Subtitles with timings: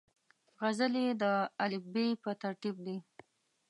[0.59, 1.23] غزلې د
[1.63, 2.97] الفبې پر ترتیب دي.